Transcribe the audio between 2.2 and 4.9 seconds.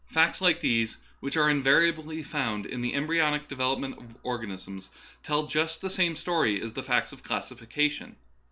found in the embryonic development of organisms,